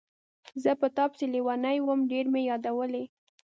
زه 0.63 0.71
په 0.79 0.87
تا 0.95 1.03
پسې 1.11 1.25
لیونی 1.33 1.77
وم، 1.81 1.99
ډېر 2.11 2.25
مې 2.33 2.41
یادولې. 2.49 3.03